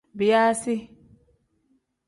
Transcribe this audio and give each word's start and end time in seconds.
Biyaasi. 0.19 0.75